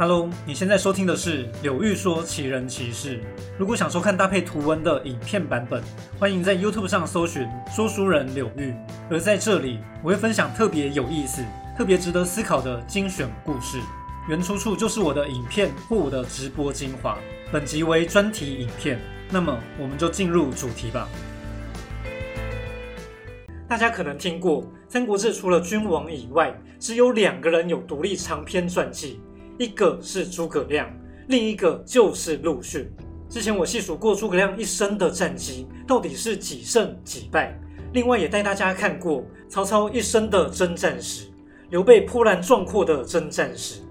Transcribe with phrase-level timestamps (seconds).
[0.00, 3.20] Hello，你现在收听的是柳玉说奇人奇事。
[3.58, 5.84] 如果想收看搭配图文的影片版本，
[6.18, 8.74] 欢迎在 YouTube 上搜寻说书人柳玉。
[9.10, 11.44] 而在这里，我会分享特别有意思、
[11.76, 13.78] 特别值得思考的精选故事，
[14.26, 17.18] 原出处就是我的影片或我的直播精华。
[17.52, 21.06] 本集为专题影片，那么我们就进入主题吧。
[23.68, 29.20] 大家可能听过《三国志》，除了君王以外，只有两个人有独立长篇传记。
[29.60, 30.90] 一个是诸葛亮，
[31.28, 32.90] 另一个就是陆逊。
[33.28, 37.54] 之前我细数过诸葛亮一生的战绩到底是几胜几败，
[37.92, 41.26] 另外也带大家看过曹操一生的征战史，
[41.68, 43.82] 刘备波澜壮阔的征战史。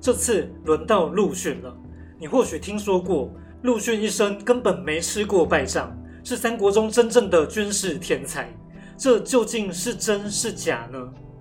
[0.00, 1.76] 这次轮到陆逊了。
[2.20, 3.28] 你或许听说过，
[3.62, 8.48] 陆逊一生根本没吃过败仗，是三国中真正的军事天才。
[8.96, 10.98] 这究竟是真是假呢？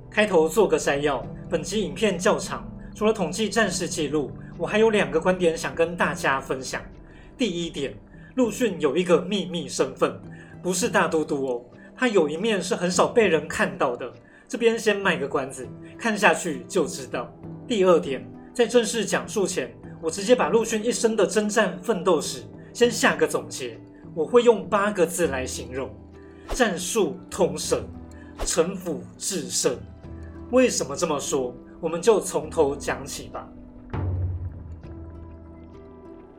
[0.10, 2.68] 开头做个摘要，本集影片较长。
[2.96, 6.82] 除了统计战事记录，我还有两个观点想跟大家分享。
[7.38, 7.94] 第一点，
[8.36, 10.18] 陆逊有一个秘密身份，
[10.64, 11.62] 不是大都督哦，
[11.94, 14.10] 他有一面是很少被人看到的。
[14.48, 17.30] 这边先卖个关子，看下去就知道。
[17.68, 23.78] 第二点，在正式讲述前，我直接把陆逊一生的征战奋斗史先下个总结，
[24.14, 25.94] 我会用八个字来形容：
[26.54, 27.84] 战术通神，
[28.46, 29.78] 城府制胜。
[30.52, 31.54] 为什么这么说？
[31.80, 33.48] 我们就从头讲起吧。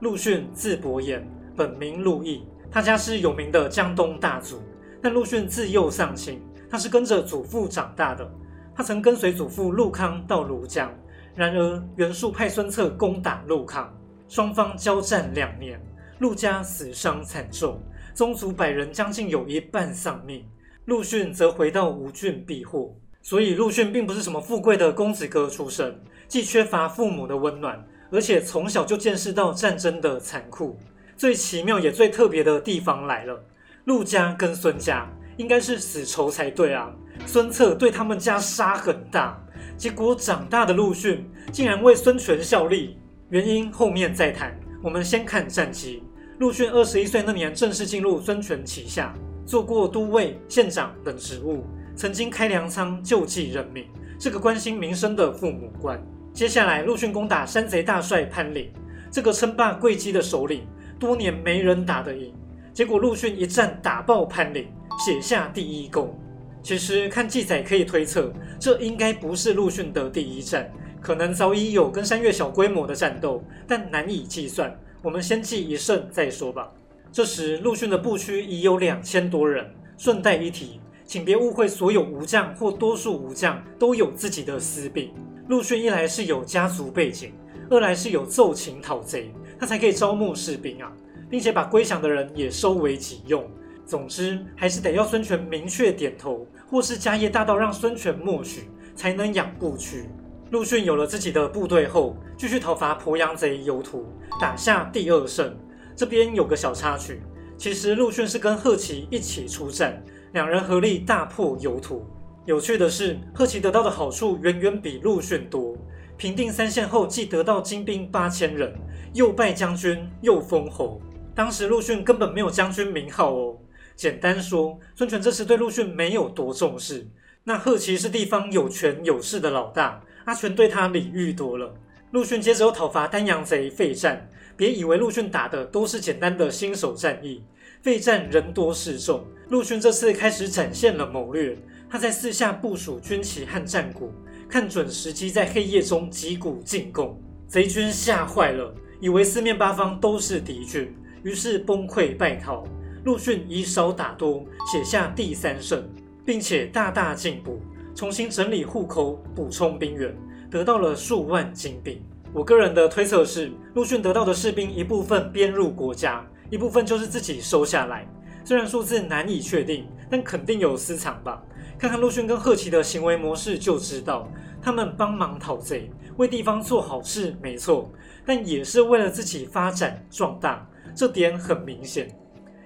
[0.00, 4.60] 陆逊字伯言，本名陆毅，他家是有名的江东大族。
[5.02, 8.28] 但陆逊自幼丧亲，他是跟着祖父长大的。
[8.74, 10.92] 他曾跟随祖父陆康到庐江，
[11.34, 13.94] 然而袁术派孙策攻打陆康，
[14.28, 15.80] 双方交战两年，
[16.18, 17.80] 陆家死伤惨重，
[18.14, 20.44] 宗族百人将近有一半丧命。
[20.86, 22.94] 陆逊则回到吴郡避祸。
[23.28, 30.78] 所以陆逊并不是什么富贵的公子哥出身，既缺乏父母的温暖，而且从小就见识到战争的残酷。
[31.16, 33.42] 最奇妙也最特别的地方来了，
[33.86, 36.94] 陆家跟孙家应该是死仇才对啊。
[37.26, 39.36] 孙策对他们家杀很大，
[39.76, 42.96] 结果长大的陆逊竟然为孙权效力，
[43.30, 44.56] 原因后面再谈。
[44.84, 46.00] 我们先看战绩，
[46.38, 49.12] 陆逊二十一岁那年正式进入孙权旗下，
[49.44, 51.64] 做过都尉、县长等职务。
[51.96, 53.86] 曾经开粮仓救济人民，
[54.20, 55.98] 是个关心民生的父母官。
[56.34, 58.70] 接下来，陆逊攻打山贼大帅潘陵，
[59.10, 60.66] 这个称霸贵姬的首领，
[60.98, 62.34] 多年没人打得赢。
[62.74, 64.68] 结果陆逊一战打爆潘陵，
[65.02, 66.14] 写下第一功。
[66.62, 68.30] 其实看记载可以推测，
[68.60, 70.70] 这应该不是陆逊的第一战，
[71.00, 74.78] 可能早已有跟山岳小规模的战斗，但难以计算。
[75.02, 76.70] 我们先记一胜再说吧。
[77.10, 79.66] 这时，陆逊的部区已有两千多人。
[79.98, 80.78] 顺带一提。
[81.06, 85.12] 请别误会，所有武将或多数武将都有自己的私兵。
[85.48, 87.32] 陆逊一来是有家族背景，
[87.70, 90.92] 二来是有奏请讨贼，他才可以招募士兵啊，
[91.30, 93.48] 并且把归降的人也收为己用。
[93.86, 100.06] 总之，还是得要孙权明确点头，或是家业大到让孙权默许，才能养部区。
[100.50, 104.04] 陆逊有了自己的部队后，继续讨伐鄱阳贼游图，
[104.40, 105.56] 打下第二胜。
[105.94, 107.22] 这边有个小插曲，
[107.56, 110.02] 其实陆逊是跟贺齐一起出战。
[110.32, 112.06] 两人合力大破游土。
[112.44, 115.76] 有趣的是，贺齐得到的好处远远比陆逊多。
[116.16, 118.74] 平定三县后，既得到精兵八千人，
[119.12, 121.00] 又拜将军，又封侯。
[121.34, 123.56] 当时陆逊根本没有将军名号哦。
[123.94, 127.06] 简单说，孙权这次对陆逊没有多重视。
[127.44, 131.74] 那贺齐是地方有权有势的老大，阿全对他礼遇多了。
[132.12, 134.28] 陆逊接着又讨伐丹阳贼费战。
[134.56, 137.42] 别以为陆逊打的都是简单的新手战役。
[137.86, 141.56] 备战人多势众，陆逊这次开始展现了谋略。
[141.88, 144.10] 他在四下部署军旗和战鼓，
[144.48, 147.16] 看准时机，在黑夜中击鼓进攻。
[147.46, 150.92] 贼军吓坏了，以为四面八方都是敌军，
[151.22, 152.64] 于是崩溃败逃。
[153.04, 155.88] 陆逊以少打多，写下第三胜，
[156.24, 157.60] 并且大大进步，
[157.94, 160.12] 重新整理户口，补充兵员，
[160.50, 162.02] 得到了数万精兵。
[162.32, 166.26] 我个人的推测是，陆逊得到的士兵一部分编入国家。
[166.50, 168.06] 一部分就是自己收下来，
[168.44, 171.42] 虽然数字难以确定，但肯定有私藏吧。
[171.78, 174.28] 看看陆逊跟贺齐的行为模式就知道，
[174.62, 177.90] 他们帮忙讨贼，为地方做好事没错，
[178.24, 182.08] 但也是为了自己发展壮大，这点很明显。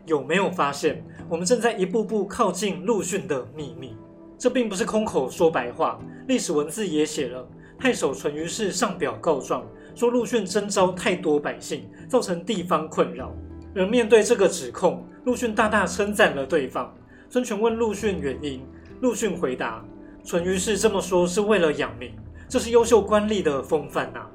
[0.07, 3.97] 有没有发现，我们正在一步步靠近陆逊的秘密？
[4.39, 7.47] 这并不是空口说白话，历史文字也写了。
[7.79, 13.35] 太守淳于是上表告状，说陆逊征召太多百姓，造成地方困扰。
[13.75, 16.93] 而面对这个指控，陆逊大大称赞了对方。
[17.29, 18.61] 孙权问陆逊原因，
[19.01, 19.85] 陆逊回答
[20.25, 22.13] ：“淳于是这么说是为了养民，
[22.49, 24.27] 这是优秀官吏的风范呐。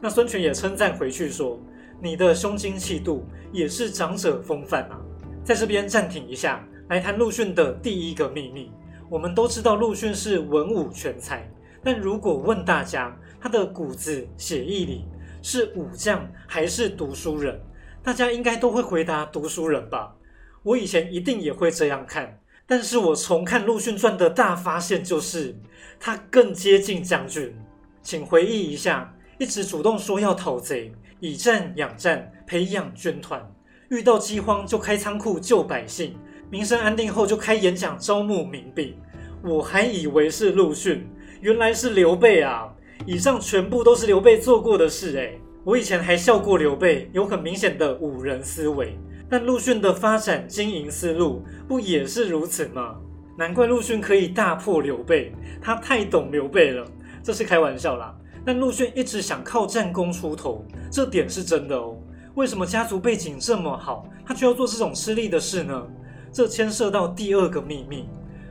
[0.00, 1.58] 那孙权也称赞回去说
[2.00, 5.00] ：“你的胸襟气度也是长者风范啊。”
[5.42, 8.70] 在这边暂停一下，来谈陆逊的第一个秘密。
[9.10, 11.46] 我们都知道陆逊是文武全才，
[11.82, 15.04] 但如果问大家他的骨子血液里
[15.42, 17.60] 是武将还是读书人，
[18.04, 20.14] 大家应该都会回答读书人吧？
[20.62, 25.56] 我以前一定也会这样看，但是我重看《陆逊传》的大发现就是，
[25.98, 27.56] 他更接近将军。
[28.02, 33.50] 请回忆一下，一直主动说要讨贼，以战养战，培养军团，
[33.88, 36.14] 遇到饥荒就开仓库救百姓，
[36.50, 38.94] 民生安定后就开演讲招募民兵。
[39.42, 41.08] 我还以为是陆逊，
[41.40, 42.70] 原来是刘备啊！
[43.06, 48.98] 以上全部都是刘备做过的事诶我以前还笑过刘备有很明显的五人思维。
[49.30, 52.96] 但陆逊的发展经营思路不也是如此吗？
[53.38, 56.86] 难怪陆逊可以大破刘备，他太懂刘备了。
[57.22, 58.14] 这是开玩笑啦。
[58.44, 61.96] 但陆逊一直想靠战功出头，这点是真的哦。
[62.34, 65.82] 为什么家族背景这么好，他却要做这种吃力的事呢？
[66.30, 68.06] 这牵涉到第二个秘密：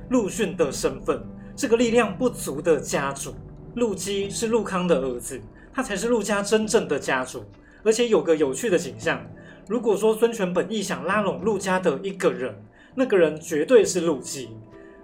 [0.10, 1.22] 陆逊的身份
[1.56, 3.36] 这个力量不足的家主。
[3.76, 5.40] 陆基是陆康的儿子，
[5.74, 7.44] 他才是陆家真正的家主。
[7.84, 9.22] 而且有个有趣的景象。
[9.68, 12.54] 如果说孙权本意想拉拢陆家的一个人，
[12.96, 14.50] 那个人绝对是陆基。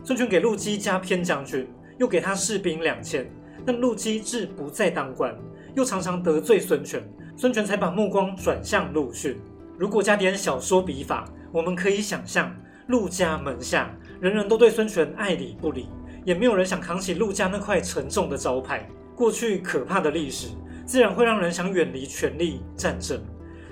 [0.03, 1.67] 孙权给陆基加偏将军，
[1.97, 3.29] 又给他士兵两千，
[3.65, 5.35] 但陆基志不再当官，
[5.75, 7.01] 又常常得罪孙权，
[7.35, 9.37] 孙权才把目光转向陆逊。
[9.77, 12.53] 如果加点小说笔法，我们可以想象，
[12.87, 15.87] 陆家门下人人都对孙权爱理不理，
[16.25, 18.87] 也没有人想扛起陆家那块沉重的招牌。
[19.19, 20.47] 过去可怕的历史，
[20.85, 23.21] 自然会让人想远离权力战争。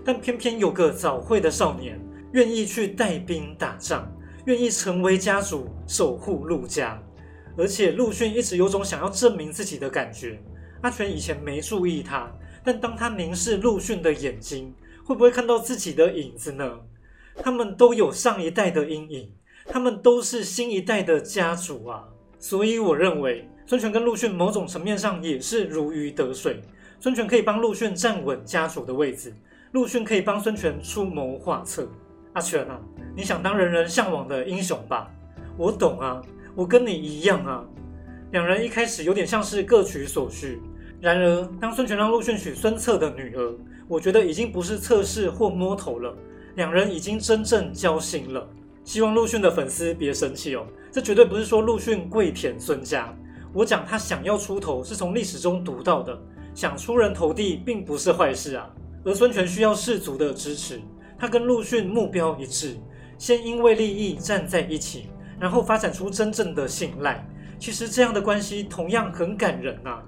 [0.04, 1.98] 但偏偏有个早慧的少年
[2.34, 4.12] 愿意去带兵打仗，
[4.44, 7.02] 愿意成为家主，守护陆家。
[7.58, 10.38] 而且陆逊一直有种想要证明自己的感觉。
[10.82, 12.30] 阿全以前没注意他，
[12.62, 16.78] 但当他凝视陆逊的眼睛，会不会看到自己的影子呢？
[17.38, 19.32] 他们都有上一代的阴影，
[19.66, 22.04] 他们都是新一代的家主啊。
[22.38, 26.62] 所以我认为孙权跟陆逊某种层面上也是如鱼得水。
[27.02, 29.34] 孙权可以帮陆逊站稳家主的位置。
[29.74, 31.86] 陆逊可以帮孙权出谋划策。
[32.32, 32.80] 阿全啊，
[33.14, 35.12] 你想当人人向往的英雄吧？
[35.58, 36.22] 我懂啊，
[36.56, 37.66] 我跟你一样啊。
[38.32, 40.62] 两人一开始有点像是各取所需。
[41.02, 43.54] 然而，当孙权让陆逊娶孙策的女儿，
[43.90, 46.16] 我觉得已经不是测试或摸头了，
[46.56, 48.48] 两人已经真正交心了。
[48.86, 53.14] 希望陆逊的粉丝别生气哦，这绝对不是说陆逊跪舔孙家。
[53.54, 56.18] 我讲他想要出头，是从历史中读到的，
[56.54, 58.70] 想出人头地并不是坏事啊。
[59.04, 60.82] 而孙权需要士卒的支持，
[61.18, 62.78] 他跟陆逊目标一致，
[63.18, 65.10] 先因为利益站在一起，
[65.40, 67.26] 然后发展出真正的信赖。
[67.58, 70.00] 其实这样的关系同样很感人呐。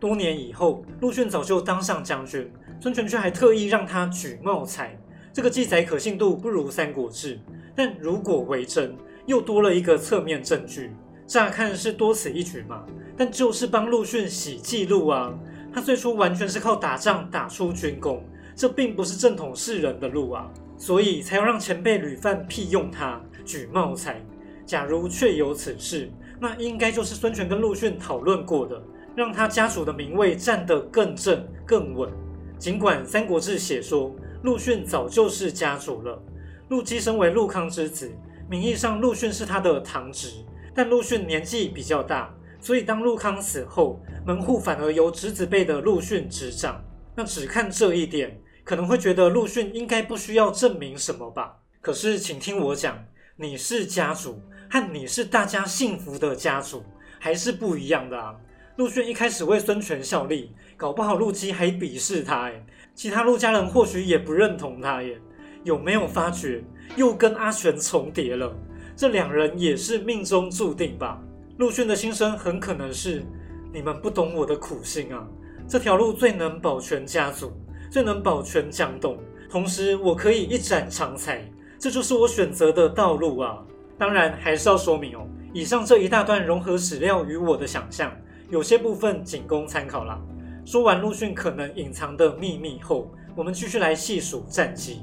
[0.00, 4.96] 多年以后，陆逊早就当上将军，孙权却还特意让他举茂才。
[5.32, 7.36] 这个记载可信度不如《三国志》，
[7.74, 8.96] 但如果为真，
[9.26, 10.92] 又多了一个侧面证据。
[11.28, 12.84] 乍看是多此一举嘛，
[13.16, 15.32] 但就是帮陆逊洗记录啊。
[15.72, 18.24] 他最初完全是靠打仗打出军功。
[18.56, 24.20] 这并不是正统世人的路啊，所以才要让前辈吕范庇用他举茂才。
[24.66, 26.10] 假如确有此事，
[26.40, 28.82] 那应该就是孙权跟陆逊讨论过的，
[29.14, 32.10] 让他家主的名位站得更正更稳。
[32.58, 36.20] 尽管《三国志》写说陆逊早就是家主了，
[36.68, 38.10] 陆基身为陆康之子，
[38.50, 40.30] 名义上陆逊是他的堂侄，
[40.78, 46.80] 但陆逊年纪比较大，所以当陆康死后，门户反而由侄子辈的陆逊执掌。
[47.16, 48.40] 那只看这一点。
[48.62, 51.56] 可能会觉得陆逊应该不需要证明什么吧？
[51.80, 53.04] 可是，请听我讲，
[53.34, 56.84] 你是家主和你是大家幸福的家主
[57.18, 58.36] 还是不一样的啊！
[58.76, 65.18] 陆逊一开始为孙权效力，搞不好陆基还鄙视他诶其他陆家人或许也不认同他耶。
[65.64, 66.62] 有没有发觉
[66.94, 68.54] 又跟阿全重叠了？
[68.98, 71.22] 这两人也是命中注定吧？
[71.58, 73.24] 陆逊的心声很可能是：
[73.72, 75.24] 你们不懂我的苦心啊！
[75.68, 77.52] 这条路最能保全家族。
[77.92, 79.16] 最能保全江东，
[79.48, 83.64] 同时我可以一展长才，这就是我选择的道路啊！
[83.96, 85.24] 当然还是要说明哦，
[85.54, 88.12] 以上这一大段融合史料与我的想象，
[88.50, 90.20] 有些部分仅供参考啦。
[90.66, 95.02] 说完陆逊可能隐藏的秘密后，我们继续来细数战绩。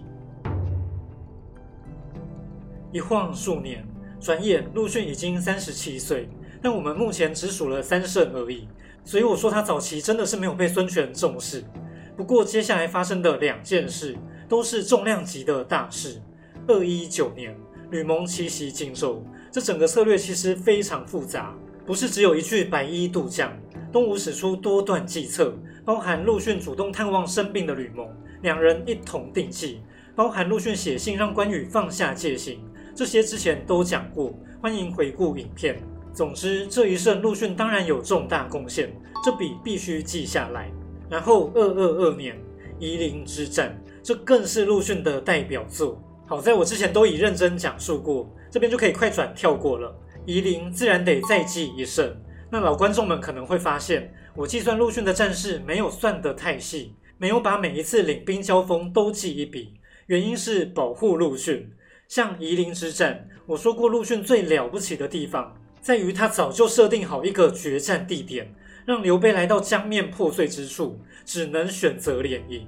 [2.91, 3.85] 一晃数年，
[4.19, 6.29] 转眼陆逊已经三十七岁，
[6.61, 8.67] 但我们目前只数了三胜而已，
[9.03, 11.63] 所以我说他早期真的是没有被孙权重视。
[12.15, 14.15] 不过，接下来发生的两件事
[14.47, 16.21] 都是重量级的大事。
[16.67, 17.55] 二一九年，
[17.91, 21.53] 吕蒙奇袭荆州，这整个策略其实非常复杂，
[21.85, 23.51] 不是只有一句白衣渡将，
[23.91, 28.07] 东吴使出多段计策，包含陆逊主动探望生病的吕蒙，
[28.41, 29.81] 两人一同定计，
[30.15, 32.59] 包含陆逊写信让关羽放下戒心，
[32.95, 35.77] 这些之前都讲过，欢迎回顾影片。
[36.13, 38.89] 总之，这一胜陆逊当然有重大贡献，
[39.21, 40.71] 这笔必须记下来。
[41.09, 42.39] 然后，二二二年
[42.79, 46.01] 夷陵之战，这更是陆逊的代表作。
[46.25, 49.93] 好在我之前都已认真讲述过，这边就可以快转跳过了。
[50.25, 52.15] 夷陵自然得再记一胜。
[52.49, 59.73] 那老观众们可能会发现，我计算陆逊的战事没有算得太细，没有把每一次领兵交锋都记一笔。
[60.07, 61.69] 原因是保护陆逊。
[62.15, 68.49] 像夷陵之战，我说过陆逊最了不起的地方，在于他早就设定好一个决战地点，
[68.85, 72.65] 让刘备来到江面破碎之处，只能选择联营，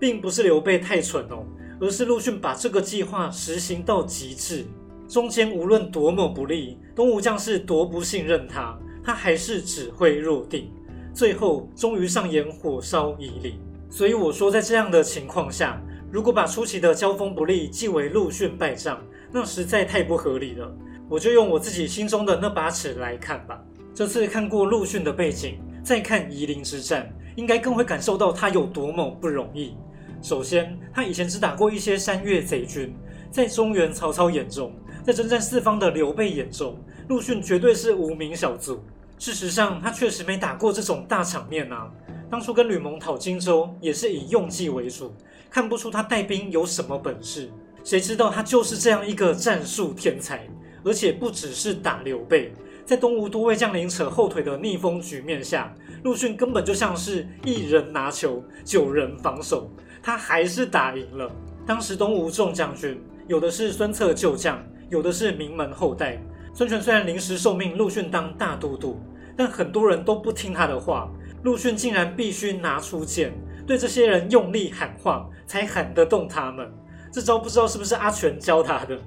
[0.00, 1.46] 并不是刘备太蠢哦。
[1.80, 4.66] 而是陆逊把这个计划实行到极致，
[5.08, 10.72] 中间无论多么不利，东吴将士多不信任他，他还是指挥若定，
[11.14, 13.60] 最后终于上演火烧夷陵。
[13.88, 18.98] 所以我说，在这样的情况下，如果把初期的交锋不利记为陆逊败仗，
[19.30, 20.74] 那实在太不合理了。
[21.06, 23.62] 我就用我自己心中的那把尺来看吧。
[23.94, 29.74] 这次看过陆逊的背景，再看夷陵之战，应该更会感受到他有多么不容易。
[30.22, 32.94] 首先，他以前只打过一些山岳贼军，
[33.30, 34.72] 在中原曹操眼中，
[35.04, 38.82] 在征战四方的刘备眼中，陆逊绝对是无名小卒。
[39.18, 41.90] 事实上，他确实没打过这种大场面啊。
[42.30, 45.14] 当初跟吕蒙讨荆州，也是以用计为主，
[45.50, 47.50] 看不出他带兵有什么本事。
[47.84, 50.46] 谁知道他就是这样一个战术天才，
[50.84, 52.52] 而且不只是打刘备，
[52.84, 59.70] 在东吴多位将领扯后腿的逆风局面下，陆逊根本就像是一人拿球，九人防守。
[60.02, 61.30] 他还是打赢了。
[61.66, 66.20] 当时东吴众将军有的是孙策旧将，有的是名门后代。
[66.54, 69.00] 孙权虽然临时受命陆逊当大都督，
[69.36, 71.10] 但很多人都不听他的话。
[71.44, 73.32] 陆逊竟然必须拿出剑，
[73.68, 76.72] 对这些人用力喊话，才喊得动他们。
[77.12, 78.98] 这招不知道是不是阿全教他的。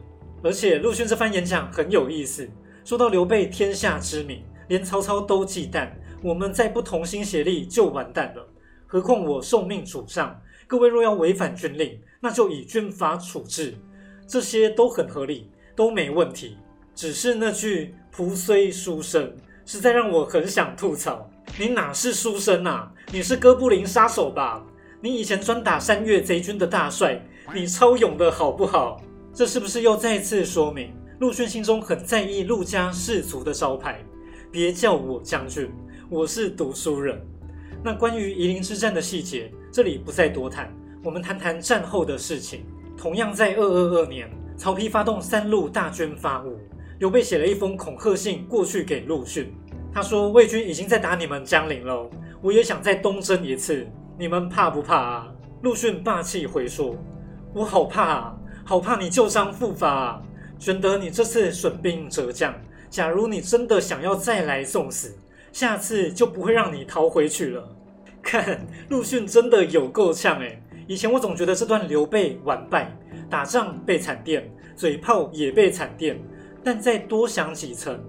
[0.43, 2.47] 而且陆逊这番演讲很有意思，
[2.85, 5.89] 说到刘备天下知名，连曹操都忌惮，
[6.21, 8.47] 我们再不同心协力就完蛋了。
[8.85, 10.39] 何况我受命主上。
[10.67, 13.75] 各位若要违反军令，那就以军法处置，
[14.27, 16.55] 这些都很合理，都没问题。
[16.93, 21.29] 只是那句“仆虽书生”，实在让我很想吐槽。
[21.59, 22.91] 你哪是书生啊？
[23.11, 24.63] 你是哥布林杀手吧？
[25.01, 27.21] 你以前专打山岳贼军的大帅，
[27.53, 29.01] 你超勇的好不好？
[29.33, 34.03] 这是不是又再次说明陆逊心中很在意陆家氏族的招牌？
[34.51, 35.71] 别叫我将军，
[36.09, 37.21] 我是读书人。
[37.83, 39.51] 那关于夷陵之战的细节。
[39.73, 40.69] 这里不再多谈，
[41.01, 42.65] 我们谈谈战后的事情。
[42.97, 46.59] 同样在二二二年，曹丕发动三路大军伐吴，
[47.01, 49.51] 刘备写了一封恐吓信过去给陆逊。
[49.91, 52.07] 他说：“魏军已经在打你们江陵了，
[52.43, 53.87] 我也想再东征一次，
[54.19, 56.95] 你们怕不怕啊？”陆逊霸气回说
[57.55, 60.21] ：“我好怕啊，好怕你旧伤复发啊！
[60.59, 62.53] 玄德，你这次损兵折将，
[62.87, 65.17] 假如你真的想要再来送死，
[65.51, 67.67] 下次就不会让你逃回去了。
[68.21, 70.61] ”看陆逊真的有够呛哎！
[70.85, 72.95] 以前我总觉得这段刘备完败，
[73.27, 76.15] 打仗被惨电，嘴炮也被惨电。
[76.63, 77.99] 但再多想几层，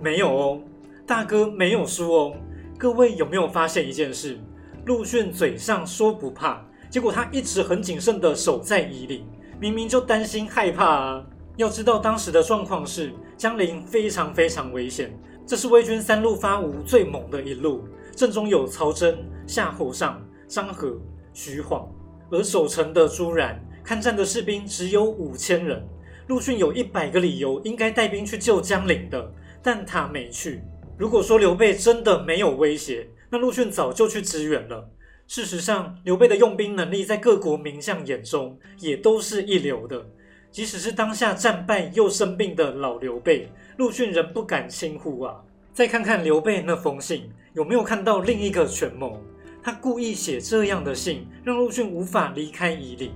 [0.00, 0.60] 没有哦，
[1.06, 2.34] 大哥没有输哦。
[2.78, 4.38] 各位有没有发现一件事？
[4.86, 9.24] 陆逊嘴上说不怕，结果他一直很谨慎的守在夷陵，
[9.60, 11.24] 明明就担心害怕啊。
[11.56, 15.16] 要知道当时的状况是江陵非常非常危险，
[15.46, 17.84] 这是魏军三路发吴最猛的一路。
[18.16, 20.98] 阵中有曹真、夏侯尚、张合、
[21.32, 21.88] 徐晃，
[22.30, 25.86] 而守城的朱然，看战的士兵只有五千人。
[26.32, 29.30] 陆逊有一百个理由应该带兵去救江陵的，
[29.62, 30.62] 但他没去。
[30.96, 34.88] 如果说刘备真的没有威胁，那陆逊早就去支援了。
[35.26, 40.06] 事实上，刘备的用兵能力在各国名将眼中也都是一流的。
[40.50, 45.36] 即使是当下战败又生病的老刘备，陆逊仍不敢轻忽啊。
[45.74, 47.30] 再看看刘备那封信。
[47.52, 49.22] 有没有看到另一个权谋？
[49.62, 53.12] 他故意写这样的信，让陆逊无法离开夷陵，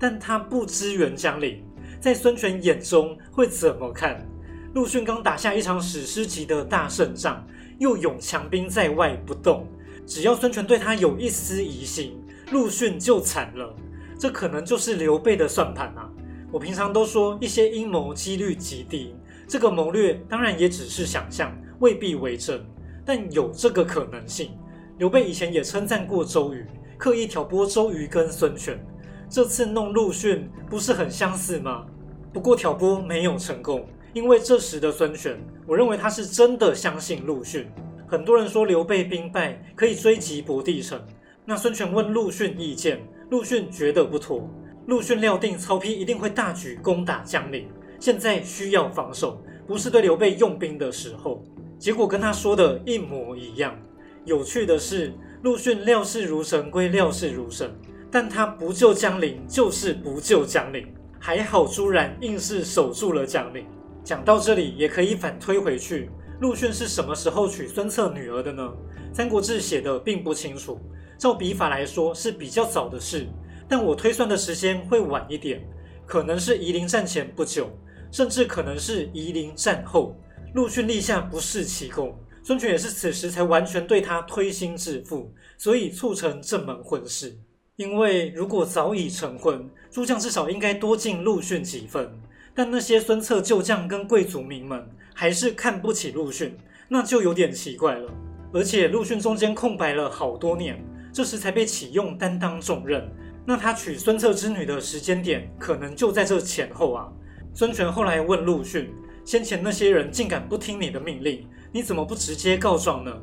[0.00, 1.62] 但他不支援江陵，
[2.00, 4.26] 在孙权眼中会怎么看？
[4.74, 7.46] 陆逊刚打下一场史诗级的大胜仗，
[7.78, 9.66] 又勇强兵在外不动，
[10.06, 12.22] 只要孙权对他有一丝疑心，
[12.52, 13.74] 陆逊就惨了。
[14.18, 16.10] 这可能就是刘备的算盘啊！
[16.52, 19.14] 我平常都说一些阴谋几率极低，
[19.48, 22.64] 这个谋略当然也只是想象，未必为真。
[23.04, 24.50] 但有这个可能性。
[24.98, 28.78] 刘备以前也称赞过周瑜，刻意挑拨周瑜跟孙权。
[29.28, 31.84] 这次弄陆逊，不是很相似吗？
[32.32, 37.66] 不过挑拨没有成功，因为这时的孙权，我认为他是真的相信陆逊。
[38.06, 41.00] 很多人说刘备兵败可以追击博地城，
[41.44, 44.48] 那孙权问陆逊意见，陆逊觉得不妥。
[44.86, 47.66] 陆逊料定曹丕一定会大举攻打江陵，
[47.98, 51.42] 现在需要防守，不是对刘备用兵的时候。
[51.78, 53.76] 结果跟他说的一模一样。
[54.24, 57.70] 有趣的是，陆逊料事如神归料事如神，
[58.18, 60.90] 但他不救江陵就是不救江陵。
[61.20, 63.66] 还好朱然硬是守住了江陵。
[64.02, 66.08] 讲到这里，也可以反推回去。
[66.40, 68.72] 陆逊是什么时候娶孙策女儿的呢？
[69.14, 70.80] 《三国志》写的并不清楚。
[71.18, 73.28] 照笔法来说是比较早的事，
[73.68, 75.62] 但我推算的时间会晚一点，
[76.06, 77.68] 可能是夷陵战前不久，
[78.10, 80.16] 甚至可能是夷陵战后。
[80.54, 87.38] 陆逊立下不世奇功，孙权也是此时才完全对他推心置腹，所以促成这门婚事。
[87.76, 92.10] 因为如果早已成婚，诸将至少应该多敬陆逊几分。
[92.54, 96.56] 但那些孙策旧将跟贵族名门还是看不起陆逊，
[96.88, 98.10] 那就有点奇怪了。
[98.54, 103.06] 而且陆逊中间空白了好多年，这时才被启用担当重任，
[103.44, 107.12] 那他娶孙策之女的时间点可能就在这前后啊。
[107.52, 108.90] 孙权后来问陆逊，
[109.22, 113.14] 先前那些人竟敢不听你的命令，你怎么不直接告状呢？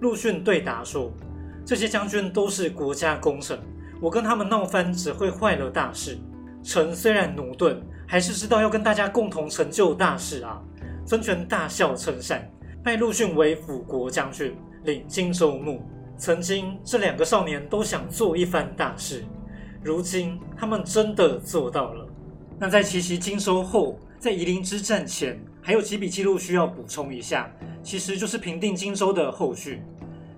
[0.00, 1.12] 陆逊对答说：
[1.64, 3.56] 这些将军都是国家功臣，
[4.00, 6.18] 我跟他们闹翻只会坏了大事。
[6.62, 7.80] 臣虽然驽钝。
[8.10, 10.60] 还是知道要跟大家共同成就大事啊！
[11.06, 12.50] 孙权大笑称善，
[12.82, 15.80] 拜陆逊为辅国将军，领荆州牧。
[16.18, 19.24] 曾经这两个少年都想做一番大事，
[19.80, 22.04] 如今他们真的做到了。
[22.58, 27.48] 那在奇袭荆州后，在夷陵之战前，还有几笔记录需要补充一下，
[27.80, 29.84] 其实就是平定荆州的后续。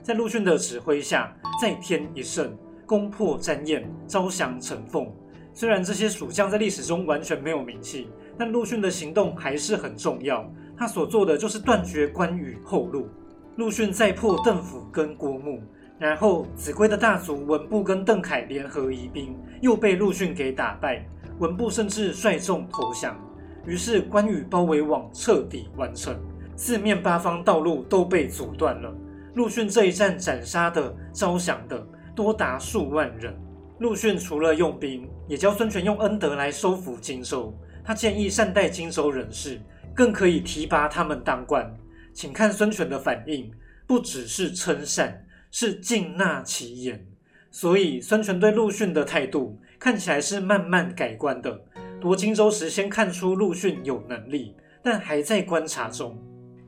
[0.03, 2.55] 在陆逊的指挥下，再添一胜，
[2.93, 5.11] 攻破詹堰，招降陈凤。
[5.55, 10.47] 虽然这些蜀将在历史中完全没有名气，但陆逊的行动还是很重要。
[10.77, 13.09] 他所做的就是断绝关羽后路。
[13.57, 15.63] 陆逊再破邓府跟郭牧，
[15.99, 21.03] 然后子规的大族文部跟邓凯联合移兵，又被陆逊给打败。
[21.39, 23.19] 文部甚至率众投降，
[23.65, 26.15] 于是关羽包围网彻底完成，
[26.59, 28.95] 四面八方道路都被阻断了。
[29.33, 31.83] 陆逊这一战斩杀的、招降的
[32.15, 33.35] 多达数万人。
[33.79, 37.53] 陆逊除了用兵，也教孙权用恩德来收服荆州。
[37.85, 39.61] 他建议善待荆州人士，
[39.93, 41.75] 更可以提拔他们当官。
[42.13, 43.51] 请看孙权的反应，
[43.87, 47.05] 不只是称善，是敬纳其言。
[47.51, 51.61] 所以孙权对陆逊的态度看起来是慢慢改观的。
[52.01, 56.17] 夺荆州时，先看出陆逊有能力，但还在观察中。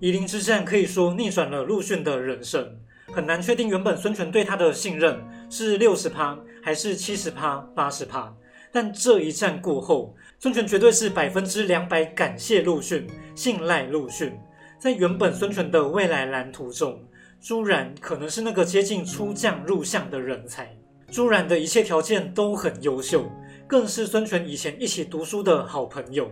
[0.00, 2.76] 夷陵之战可以说逆转了陆逊的人生。
[3.12, 5.20] 很难确定原本孙权对他的信任
[5.54, 8.34] 是六十趴还是七十趴、八十趴，
[8.72, 14.36] 但这一战过后，孙权绝对是百分之两百感谢陆逊、信赖陆逊。
[14.80, 17.00] 在原本孙权的未来蓝图中，
[17.40, 20.76] 朱然可能是那个接近出将入相的人才。
[21.08, 23.30] 朱然的一切条件都很优秀，
[23.68, 26.28] 更是孙权以前一起读书的好朋友。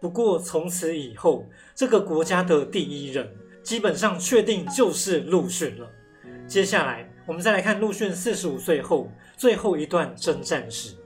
[0.00, 3.28] 不过从此以后，这个国家的第一人
[3.64, 5.90] 基本上确定就是陆逊了。
[6.46, 10.96] 接下来，我们再来看陆逊四十五岁后最后一段征战史。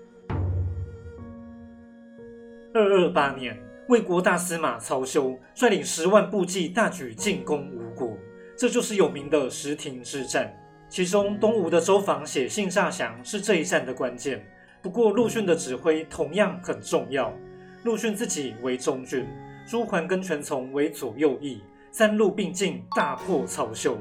[2.72, 3.54] 二二八年，
[3.90, 8.16] 魏国大司马曹休率领十万部骑大举进攻吴国，
[8.56, 10.50] 这就是有名的石亭之战。
[10.88, 14.42] 其中，东吴的周防写信诈降是这一战的关键。
[14.80, 17.30] 不过，陆逊的指挥同样很重要。
[17.82, 19.26] 陆逊自己为中军，
[19.66, 21.60] 朱桓跟权从为左右翼，
[21.90, 23.98] 三路并进，大破曹休。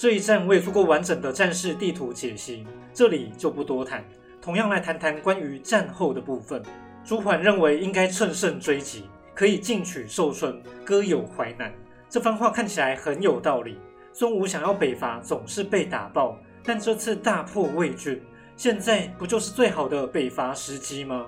[0.00, 4.02] 这一战我也做过完整的战事地图解析，这里就不多谈。
[4.40, 6.62] 同样来谈谈关于战后的部分。
[7.04, 11.70] 朱桓认为应该乘胜追击，可以进取寿春，割有淮南。
[12.08, 13.78] 这番话看起来很有道理。
[14.10, 16.34] 孙武想要北伐，总是被打爆，
[16.64, 18.22] 但这次大破魏军，
[18.56, 21.26] 现在不就是最好的北伐时机吗？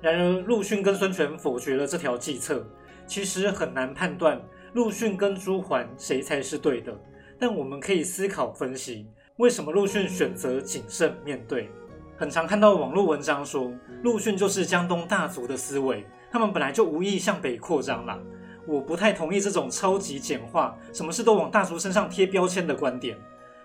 [0.00, 2.66] 然而陆逊跟孙权否决了这条计策。
[3.06, 4.40] 其实很难判断
[4.72, 6.90] 陆逊跟朱桓谁才是对的。
[7.38, 11.68] 但我们可以思考分析，为什么陆逊选择谨慎面对？
[12.16, 18.18] 很常看到网络文章说，陆逊就是江东大族的思维，他们本来就无意向北扩张啦。
[18.66, 23.18] 我不太同意这种超级简化、什么事都往大族身上贴标签的观点。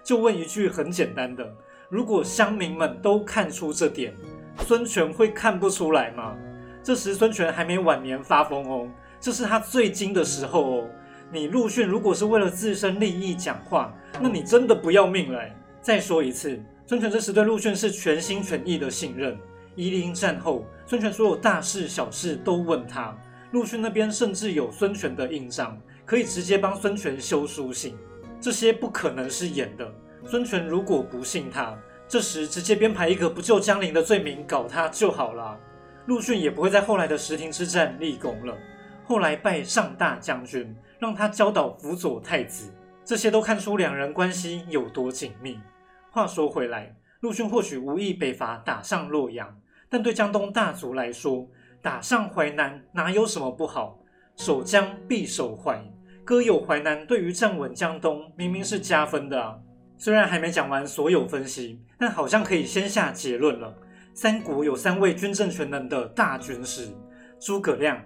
[0.04, 1.48] 就问一句很简单的：
[1.90, 4.14] 如果乡民们都看出这点，
[4.66, 6.36] 孙权会看不出来吗？
[6.84, 10.90] 这时孙权还没晚年发疯哦，这是他最精的时候哦。
[11.32, 15.40] 你陆逊如果是为了自身利益讲话，那你真的不要命了。
[15.82, 19.38] 再说一次，孙权这时对陆逊是全心全意的信任。
[19.76, 23.16] 夷陵战后，孙权所有大事小事都问他，
[23.52, 27.96] 陆逊那边甚至有孙权的印章，可以直接帮孙权修书信。
[28.42, 29.90] 这些不可能是演的。
[30.26, 35.58] 孙权如果不信他，这时直接编排一个不救江陵的罪名搞他就好了。
[36.08, 38.58] 陆逊也不会在后来的石亭之战立功了。
[39.06, 42.72] 后来拜上大将军，让他教导辅佐太子，
[43.04, 45.60] 这些都看出两人关系有多紧密。
[46.12, 49.60] 话说回来，陆逊或许无意北伐打上洛阳，
[49.90, 51.48] 但对江东大族来说，
[51.82, 54.00] 打上淮南哪有什么不好？
[54.36, 55.84] 守江必守淮，
[56.24, 59.60] 割有淮南，对于站稳江东明明是加分的啊！
[59.98, 63.76] 虽然还没讲完所有分析，但好像可以先下结论了。
[64.14, 66.90] 三国有三位军政全能的大军师：
[67.40, 68.02] 诸葛亮、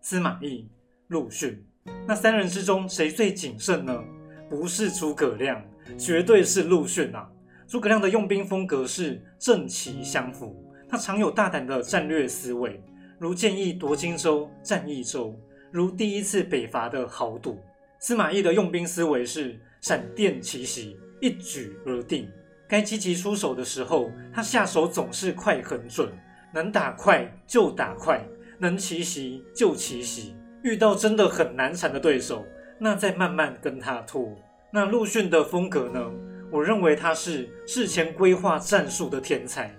[0.00, 0.68] 司马懿、
[1.08, 1.64] 陆逊。
[2.06, 4.02] 那三人之中，谁最谨慎呢？
[4.48, 5.62] 不是诸葛亮，
[5.98, 7.28] 绝对是陆逊啊！
[7.66, 10.56] 诸葛亮的用兵风格是正奇相符，
[10.88, 12.80] 他常有大胆的战略思维，
[13.18, 15.34] 如建议夺荆州、占益州，
[15.72, 17.58] 如第一次北伐的豪赌。
[17.98, 20.96] 司马懿的用兵思维是闪电奇袭。
[21.18, 22.28] 一举而定，
[22.68, 26.12] 该积极出手的时候，他下手总是快很准，
[26.52, 28.22] 能打快就打快，
[28.58, 30.36] 能奇袭就奇袭。
[30.66, 32.44] 遇到真的很难缠的对手，
[32.76, 34.36] 那再慢慢跟他拖。
[34.72, 36.04] 那陆逊的风格呢？
[36.50, 39.72] 我认为他是事前规划战术的天才，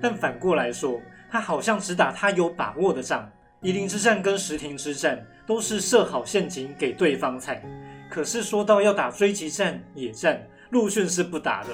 [0.00, 1.00] 但反过来说，
[1.30, 3.30] 他好像只打他有把握的仗。
[3.60, 7.62] 夷陵之战跟石亭之战都是设好陷阱给对方踩，
[8.10, 10.44] 可是说到要打追击战、野战。
[10.70, 11.68] 陆逊是不打的，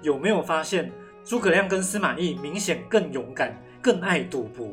[0.00, 0.90] 有没有发现
[1.22, 4.66] 诸葛亮跟司马懿明显更勇敢、更爱赌博？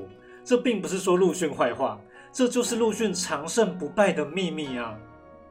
[0.46, 2.00] 这并不是说陆逊坏话，
[2.34, 4.98] 这就是陆逊长胜不败的秘密啊！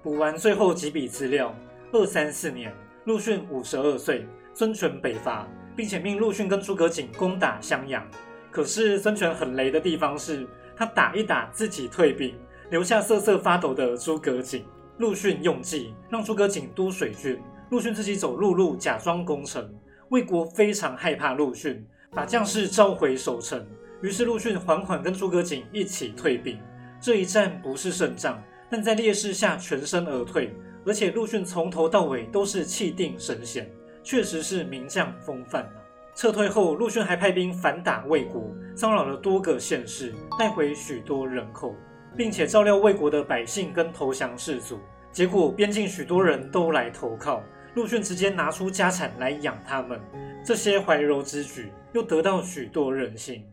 [0.02, 1.54] 补完最后几笔资料，
[1.92, 8.04] 二三四年，陆逊五十二岁，孙权北伐，并且命陆逊跟诸葛瑾攻打襄阳。
[8.50, 12.34] 可是孙权很雷的地方是，他打一打自己退兵，
[12.70, 14.64] 留下瑟瑟发抖的诸葛瑾。
[14.98, 17.40] 陆逊用计让诸葛瑾督水军。
[17.70, 19.72] 陆逊自己走陆路，假装攻城。
[20.08, 23.64] 魏国非常害怕陆逊，把将士召回守城。
[24.02, 26.58] 于是陆逊缓缓跟诸葛瑾一起退兵。
[27.02, 30.54] 这一战不是胜仗，但在劣势下全身而退。
[30.86, 33.68] 而且陆逊从头到尾都是气定神闲，
[34.04, 35.68] 确实是名将风范。
[36.14, 41.74] 撤退后，陆逊还派兵反打魏国，骚扰了多个县市，带回许多人口，
[42.16, 44.78] 并且照料魏国的百姓跟投降士卒。
[45.10, 47.42] 结果边境许多人都来投靠。
[47.74, 49.98] 陆逊直接拿出家产来养他们，
[50.44, 53.44] 这些怀柔之举又得到许多人心。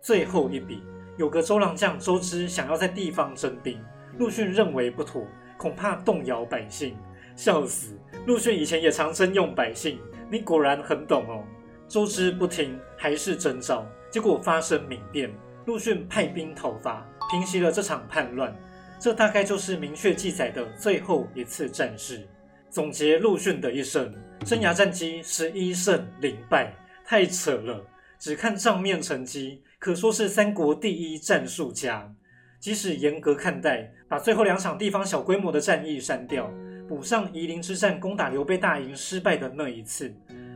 [0.00, 0.82] 最后一笔，
[1.16, 3.78] 有个周郎将周知想要在地方征兵，
[4.18, 5.26] 陆逊认为不妥，
[5.58, 6.96] 恐怕动摇百姓。
[7.34, 7.98] 笑死！
[8.26, 9.98] 陆逊以前也常征用百姓，
[10.30, 11.42] 你果然很懂哦。
[11.88, 15.32] 周知不听，还是征召，结果发生民变，
[15.64, 18.54] 陆逊派兵讨伐，平息了这场叛乱。
[18.98, 22.28] 这大概就是明确记载的最后一次战事。
[22.68, 27.82] 总结陆逊的一生，生涯战绩十一胜零败，太扯了。
[28.18, 32.14] 只看账面成绩，可说是三国第一战术家。
[32.60, 36.48] 即使严格看待，把最后两场地方小规模的战役删掉，
[36.88, 40.14] 补上夷陵之战攻打刘备大营失败的那一次，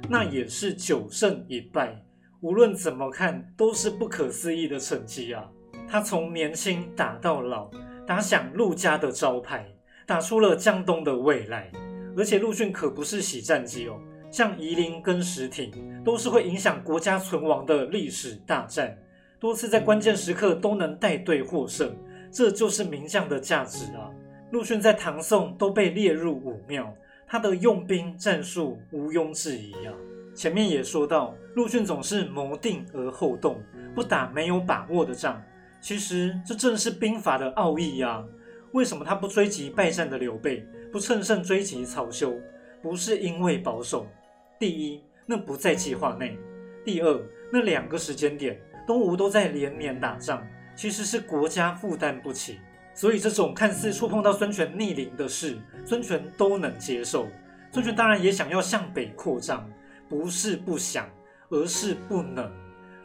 [0.08, 2.00] 那也是九胜一败。
[2.40, 5.44] 无论怎么看，都是不可思议的成绩啊！
[5.88, 7.68] 他从年轻打到老，
[8.06, 9.66] 打响陆家的招牌，
[10.06, 11.72] 打出了江东的未来。
[12.16, 15.72] 而且陆逊可不是洗战绩哦，像夷陵跟石亭
[16.04, 18.96] 都是会影响国家存亡的历史大战，
[19.38, 21.94] 多次在关键时刻都能带队获胜，
[22.30, 24.10] 这就是名将的价值啊！
[24.50, 26.94] 陆逊在唐宋都被列入武庙，
[27.26, 29.92] 他的用兵战术毋庸置疑啊！
[30.34, 33.60] 前面也说到，陆逊总是谋定而后动，
[33.94, 35.42] 不打没有把握的仗。
[35.80, 38.24] 其实这正是兵法的奥义呀！
[38.72, 40.66] 为什么他不追击败战的刘备？
[40.92, 42.34] 不趁胜追击曹休，
[42.80, 44.06] 不是因为保守。
[44.58, 46.38] 第一，那不在计划内；
[46.84, 47.20] 第二，
[47.52, 52.60] 那两个时间点，东吴都在连年打仗，其实是国家负担不起。
[52.94, 57.26] 所以这种看似触碰到孙权逆鳞的事，孙权都能接受。
[57.70, 59.68] 孙权当然也想要向北扩张，
[60.08, 61.06] 不是不想，
[61.50, 62.50] 而是不能。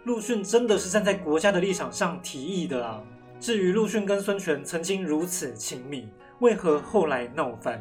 [0.06, 3.04] 陆逊真的是站在国家的立场上提议的啊。
[3.39, 6.08] 至于陆逊跟孙权曾经如此亲密。
[6.39, 7.80] 为何后来闹翻？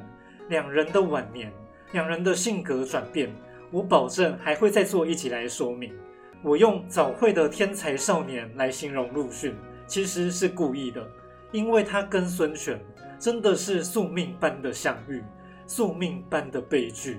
[0.49, 1.51] 两人的晚年，
[1.93, 3.33] 两人的性格转变，
[3.71, 5.95] 我保证还会再做一集来说明。
[6.43, 9.55] 我用早慧的天才少年来形容陆逊，
[9.87, 11.07] 其实是故意的，
[11.53, 12.81] 因为他跟孙权
[13.19, 15.23] 真的是宿命般的相遇，
[15.67, 17.19] 宿命般的悲剧。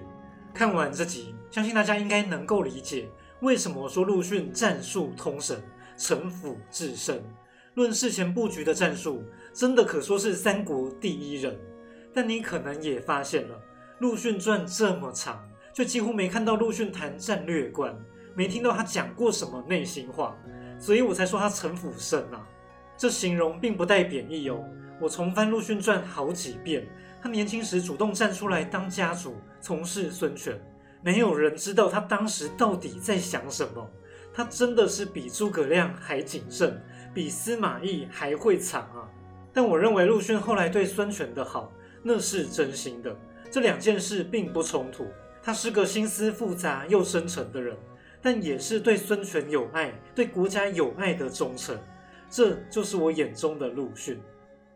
[0.54, 3.08] 看完这集，相信大家应该能够理解
[3.42, 5.62] 为什么说陆逊战术通神，
[5.98, 7.24] 城府至深。
[7.76, 9.24] 论事前布局的战术。
[9.54, 11.60] 真的可说是三国第一人，
[12.14, 13.62] 但你可能也发现了，
[14.00, 17.94] 陆逊传这么长，却几乎没看到陆逊谈战略观，
[18.36, 20.36] 没听到他讲过什么内心话，
[20.80, 22.48] 所以我才说他城府深啊。
[22.98, 24.64] 这形容并不带贬义哦。
[25.00, 26.88] 我重翻陆逊传好几遍，
[27.22, 30.62] 他年轻时主动站出来当家主，从事孙权，
[31.02, 33.90] 没有人知道他当时到底在想什么。
[34.34, 36.82] 他真的是比诸葛亮还谨慎，
[37.14, 39.10] 比司马懿还会藏啊。
[39.52, 43.14] 但我认为陆逊后来对孙权的好，那是真心的。
[43.50, 45.08] 这两件事并不冲突。
[45.44, 47.76] 他是个心思复杂又深沉的人，
[48.22, 51.78] 但也是对孙权有爱、对国家有爱的忠诚。
[52.30, 54.20] 这就是我眼中的陆逊。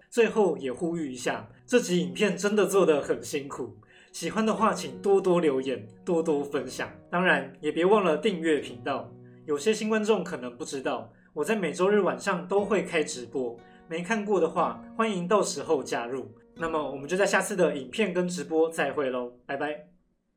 [0.10, 3.76] 最后也呼吁一下，这集影片真的做得很辛苦。
[4.12, 6.90] 喜欢的话，请多多留言，多多分享。
[7.10, 9.12] 当然，也别忘了订阅频道。
[9.46, 13.58] 有些新观众可能不知道，我在每周日晚上都会开直播。
[13.88, 16.32] 没看过的话，欢迎到时候加入。
[16.56, 19.95] 那么，我们就在下次的影片跟直播再会喽，拜拜。